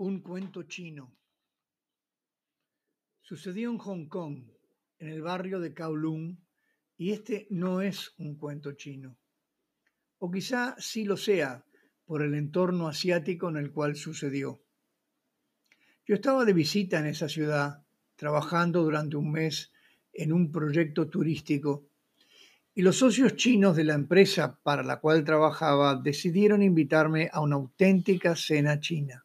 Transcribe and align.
Un 0.00 0.20
cuento 0.20 0.62
chino. 0.62 1.12
Sucedió 3.20 3.68
en 3.68 3.78
Hong 3.78 4.06
Kong, 4.06 4.44
en 5.00 5.08
el 5.08 5.22
barrio 5.22 5.58
de 5.58 5.74
Kowloon, 5.74 6.38
y 6.96 7.10
este 7.10 7.48
no 7.50 7.80
es 7.80 8.14
un 8.18 8.36
cuento 8.36 8.74
chino. 8.74 9.18
O 10.18 10.30
quizá 10.30 10.76
sí 10.78 11.02
lo 11.02 11.16
sea 11.16 11.64
por 12.04 12.22
el 12.22 12.34
entorno 12.34 12.86
asiático 12.86 13.48
en 13.48 13.56
el 13.56 13.72
cual 13.72 13.96
sucedió. 13.96 14.62
Yo 16.06 16.14
estaba 16.14 16.44
de 16.44 16.52
visita 16.52 17.00
en 17.00 17.06
esa 17.06 17.28
ciudad, 17.28 17.84
trabajando 18.14 18.84
durante 18.84 19.16
un 19.16 19.32
mes 19.32 19.72
en 20.12 20.32
un 20.32 20.52
proyecto 20.52 21.08
turístico, 21.08 21.88
y 22.72 22.82
los 22.82 22.98
socios 22.98 23.34
chinos 23.34 23.74
de 23.74 23.82
la 23.82 23.94
empresa 23.94 24.60
para 24.62 24.84
la 24.84 25.00
cual 25.00 25.24
trabajaba 25.24 25.96
decidieron 25.96 26.62
invitarme 26.62 27.28
a 27.32 27.40
una 27.40 27.56
auténtica 27.56 28.36
cena 28.36 28.78
china. 28.78 29.24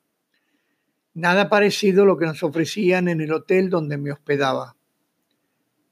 Nada 1.16 1.48
parecido 1.48 2.04
a 2.04 2.06
lo 2.08 2.18
que 2.18 2.26
nos 2.26 2.42
ofrecían 2.42 3.08
en 3.08 3.22
el 3.22 3.34
hotel 3.34 3.70
donde 3.70 3.98
me 3.98 4.12
hospedaba. 4.12 4.76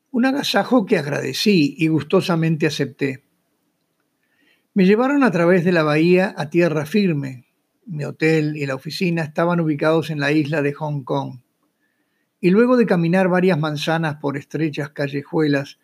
Un 0.09 0.25
agasajo 0.25 0.85
que 0.85 0.97
agradecí 0.97 1.75
y 1.77 1.87
gustosamente 1.87 2.65
acepté. 2.65 3.23
Me 4.73 4.85
llevaron 4.85 5.23
a 5.23 5.31
través 5.31 5.63
de 5.63 5.71
la 5.71 5.83
bahía 5.83 6.33
a 6.35 6.49
tierra 6.49 6.85
firme. 6.85 7.45
Mi 7.85 8.03
hotel 8.03 8.57
y 8.57 8.65
la 8.65 8.75
oficina 8.75 9.21
estaban 9.21 9.59
ubicados 9.59 10.09
en 10.09 10.19
la 10.19 10.31
isla 10.31 10.61
de 10.61 10.73
Hong 10.73 11.03
Kong. 11.03 11.39
Y 12.39 12.49
luego 12.49 12.75
de 12.75 12.87
caminar 12.87 13.27
varias 13.27 13.59
manzanas 13.59 14.15
por 14.15 14.37
estrechas 14.37 14.89
callejuelas, 14.89 15.77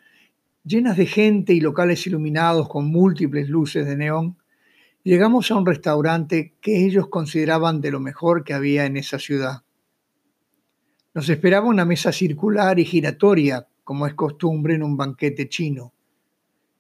llenas 0.63 0.97
de 0.97 1.05
gente 1.05 1.53
y 1.53 1.59
locales 1.59 2.07
iluminados 2.07 2.67
con 2.67 2.87
múltiples 2.87 3.49
luces 3.49 3.85
de 3.85 3.97
neón, 3.97 4.37
Llegamos 5.07 5.49
a 5.51 5.55
un 5.55 5.65
restaurante 5.65 6.57
que 6.59 6.85
ellos 6.85 7.07
consideraban 7.07 7.79
de 7.79 7.91
lo 7.91 8.01
mejor 8.01 8.43
que 8.43 8.53
había 8.53 8.85
en 8.85 8.97
esa 8.97 9.19
ciudad. 9.19 9.63
Nos 11.13 11.29
esperaba 11.29 11.69
una 11.69 11.85
mesa 11.85 12.11
circular 12.11 12.77
y 12.77 12.83
giratoria, 12.83 13.69
como 13.85 14.05
es 14.05 14.15
costumbre 14.15 14.75
en 14.75 14.83
un 14.83 14.97
banquete 14.97 15.47
chino. 15.47 15.93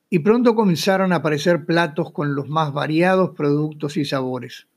Y 0.09 0.19
pronto 0.19 0.55
comenzaron 0.55 1.13
a 1.13 1.17
aparecer 1.17 1.65
platos 1.65 2.11
con 2.11 2.35
los 2.35 2.49
más 2.49 2.73
variados 2.73 3.29
productos 3.29 3.95
y 3.95 4.03
sabores. 4.03 4.67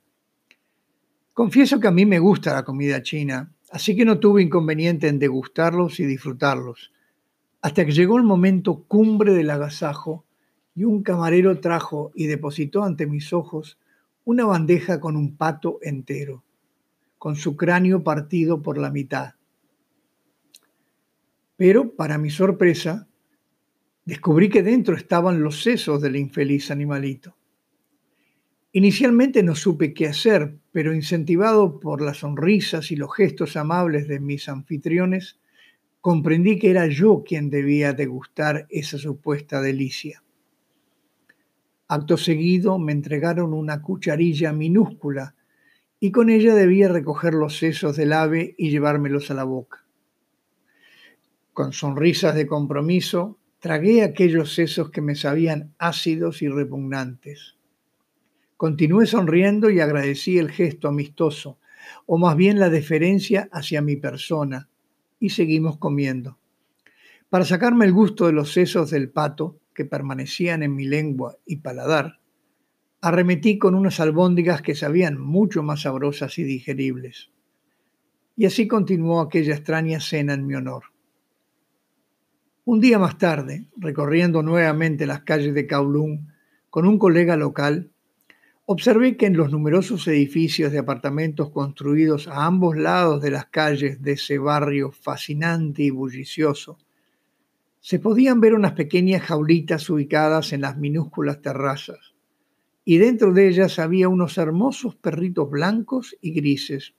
Confieso 1.34 1.80
que 1.80 1.88
a 1.88 1.90
mí 1.90 2.06
me 2.06 2.20
gusta 2.20 2.54
la 2.54 2.64
comida 2.64 3.02
china, 3.02 3.52
así 3.72 3.96
que 3.96 4.04
no 4.04 4.20
tuve 4.20 4.42
inconveniente 4.42 5.08
en 5.08 5.18
degustarlos 5.18 5.98
y 5.98 6.06
disfrutarlos, 6.06 6.92
hasta 7.62 7.84
que 7.84 7.90
llegó 7.90 8.16
el 8.16 8.22
momento 8.22 8.84
cumbre 8.84 9.32
del 9.32 9.50
agasajo 9.50 10.24
y 10.74 10.84
un 10.84 11.02
camarero 11.02 11.60
trajo 11.60 12.12
y 12.14 12.26
depositó 12.26 12.84
ante 12.84 13.06
mis 13.06 13.32
ojos 13.32 13.78
una 14.24 14.44
bandeja 14.44 15.00
con 15.00 15.16
un 15.16 15.36
pato 15.36 15.78
entero, 15.82 16.44
con 17.18 17.36
su 17.36 17.56
cráneo 17.56 18.02
partido 18.04 18.62
por 18.62 18.78
la 18.78 18.90
mitad. 18.90 19.34
Pero, 21.56 21.94
para 21.94 22.16
mi 22.16 22.30
sorpresa, 22.30 23.08
descubrí 24.04 24.48
que 24.48 24.62
dentro 24.62 24.96
estaban 24.96 25.42
los 25.42 25.62
sesos 25.62 26.00
del 26.00 26.16
infeliz 26.16 26.70
animalito. 26.70 27.36
Inicialmente 28.72 29.42
no 29.42 29.56
supe 29.56 29.92
qué 29.92 30.06
hacer, 30.06 30.56
pero 30.70 30.94
incentivado 30.94 31.80
por 31.80 32.00
las 32.00 32.18
sonrisas 32.18 32.92
y 32.92 32.96
los 32.96 33.14
gestos 33.14 33.56
amables 33.56 34.06
de 34.06 34.20
mis 34.20 34.48
anfitriones, 34.48 35.40
comprendí 36.00 36.58
que 36.58 36.70
era 36.70 36.86
yo 36.86 37.24
quien 37.26 37.50
debía 37.50 37.92
degustar 37.92 38.66
esa 38.70 38.96
supuesta 38.96 39.60
delicia. 39.60 40.22
Acto 41.92 42.16
seguido 42.16 42.78
me 42.78 42.92
entregaron 42.92 43.52
una 43.52 43.82
cucharilla 43.82 44.52
minúscula 44.52 45.34
y 45.98 46.12
con 46.12 46.30
ella 46.30 46.54
debía 46.54 46.88
recoger 46.88 47.34
los 47.34 47.58
sesos 47.58 47.96
del 47.96 48.12
ave 48.12 48.54
y 48.56 48.70
llevármelos 48.70 49.32
a 49.32 49.34
la 49.34 49.42
boca. 49.42 49.84
Con 51.52 51.72
sonrisas 51.72 52.36
de 52.36 52.46
compromiso, 52.46 53.38
tragué 53.58 54.04
aquellos 54.04 54.54
sesos 54.54 54.92
que 54.92 55.00
me 55.00 55.16
sabían 55.16 55.74
ácidos 55.78 56.42
y 56.42 56.48
repugnantes. 56.48 57.56
Continué 58.56 59.06
sonriendo 59.06 59.68
y 59.68 59.80
agradecí 59.80 60.38
el 60.38 60.52
gesto 60.52 60.86
amistoso, 60.86 61.58
o 62.06 62.18
más 62.18 62.36
bien 62.36 62.60
la 62.60 62.70
deferencia 62.70 63.48
hacia 63.50 63.82
mi 63.82 63.96
persona, 63.96 64.68
y 65.18 65.30
seguimos 65.30 65.76
comiendo. 65.78 66.38
Para 67.30 67.44
sacarme 67.44 67.84
el 67.84 67.92
gusto 67.92 68.26
de 68.26 68.32
los 68.32 68.52
sesos 68.52 68.90
del 68.90 69.10
pato, 69.10 69.58
que 69.80 69.86
permanecían 69.86 70.62
en 70.62 70.74
mi 70.74 70.84
lengua 70.84 71.38
y 71.46 71.56
paladar, 71.56 72.20
arremetí 73.00 73.56
con 73.56 73.74
unas 73.74 73.98
albóndigas 73.98 74.60
que 74.60 74.74
sabían 74.74 75.18
mucho 75.18 75.62
más 75.62 75.80
sabrosas 75.80 76.38
y 76.38 76.42
digeribles. 76.42 77.30
Y 78.36 78.44
así 78.44 78.68
continuó 78.68 79.22
aquella 79.22 79.54
extraña 79.54 79.98
cena 79.98 80.34
en 80.34 80.46
mi 80.46 80.54
honor. 80.54 80.82
Un 82.66 82.82
día 82.82 82.98
más 82.98 83.16
tarde, 83.16 83.68
recorriendo 83.78 84.42
nuevamente 84.42 85.06
las 85.06 85.22
calles 85.22 85.54
de 85.54 85.66
Kowloon 85.66 86.28
con 86.68 86.86
un 86.86 86.98
colega 86.98 87.38
local, 87.38 87.90
observé 88.66 89.16
que 89.16 89.24
en 89.24 89.36
los 89.38 89.50
numerosos 89.50 90.06
edificios 90.08 90.72
de 90.72 90.78
apartamentos 90.80 91.48
construidos 91.52 92.28
a 92.28 92.44
ambos 92.44 92.76
lados 92.76 93.22
de 93.22 93.30
las 93.30 93.46
calles 93.46 94.02
de 94.02 94.12
ese 94.12 94.36
barrio 94.36 94.92
fascinante 94.92 95.84
y 95.84 95.90
bullicioso, 95.90 96.76
se 97.80 97.98
podían 97.98 98.40
ver 98.40 98.54
unas 98.54 98.72
pequeñas 98.72 99.22
jaulitas 99.22 99.88
ubicadas 99.88 100.52
en 100.52 100.60
las 100.60 100.76
minúsculas 100.76 101.40
terrazas, 101.40 102.14
y 102.84 102.98
dentro 102.98 103.32
de 103.32 103.48
ellas 103.48 103.78
había 103.78 104.08
unos 104.08 104.36
hermosos 104.36 104.96
perritos 104.96 105.50
blancos 105.50 106.16
y 106.20 106.32
grises. 106.32 106.94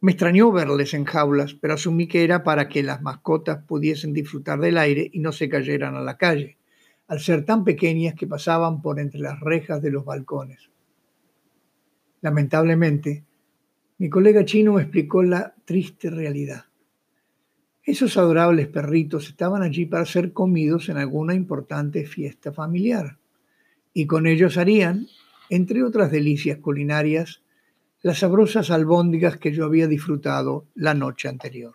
Me 0.00 0.12
extrañó 0.12 0.50
verles 0.50 0.94
en 0.94 1.04
jaulas, 1.04 1.52
pero 1.52 1.74
asumí 1.74 2.08
que 2.08 2.24
era 2.24 2.42
para 2.42 2.68
que 2.68 2.82
las 2.82 3.02
mascotas 3.02 3.62
pudiesen 3.64 4.14
disfrutar 4.14 4.58
del 4.58 4.78
aire 4.78 5.10
y 5.12 5.20
no 5.20 5.30
se 5.30 5.50
cayeran 5.50 5.94
a 5.94 6.00
la 6.00 6.16
calle, 6.16 6.56
al 7.06 7.20
ser 7.20 7.44
tan 7.44 7.64
pequeñas 7.64 8.14
que 8.14 8.26
pasaban 8.26 8.80
por 8.80 8.98
entre 8.98 9.20
las 9.20 9.38
rejas 9.40 9.82
de 9.82 9.90
los 9.90 10.06
balcones. 10.06 10.70
Lamentablemente, 12.22 13.24
mi 13.98 14.08
colega 14.08 14.44
chino 14.46 14.72
me 14.72 14.82
explicó 14.82 15.22
la 15.22 15.54
triste 15.66 16.08
realidad. 16.08 16.69
Esos 17.82 18.16
adorables 18.16 18.68
perritos 18.68 19.28
estaban 19.28 19.62
allí 19.62 19.86
para 19.86 20.04
ser 20.04 20.32
comidos 20.32 20.88
en 20.88 20.98
alguna 20.98 21.34
importante 21.34 22.04
fiesta 22.04 22.52
familiar 22.52 23.18
y 23.92 24.06
con 24.06 24.26
ellos 24.26 24.56
harían, 24.58 25.06
entre 25.48 25.82
otras 25.82 26.10
delicias 26.10 26.58
culinarias, 26.58 27.42
las 28.02 28.18
sabrosas 28.18 28.70
albóndigas 28.70 29.36
que 29.36 29.52
yo 29.52 29.64
había 29.64 29.86
disfrutado 29.86 30.66
la 30.74 30.94
noche 30.94 31.28
anterior. 31.28 31.74